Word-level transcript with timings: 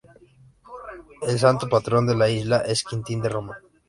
El 1.21 1.37
Santo 1.37 1.69
Patrón 1.69 2.07
de 2.07 2.15
la 2.15 2.27
isla 2.27 2.61
es 2.65 2.83
Quintín 2.83 3.21
de 3.21 3.29
Roma. 3.29 3.59